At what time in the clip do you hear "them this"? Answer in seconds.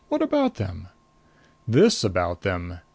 0.55-2.03